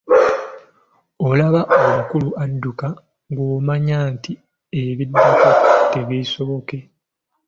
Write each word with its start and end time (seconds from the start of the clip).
Olaba 1.27 1.61
omukulu 1.77 2.29
adduka 2.43 2.87
ng'omanya 3.31 3.97
nti 4.13 4.31
ebiddako 4.83 5.49
tebisoboke. 5.91 6.77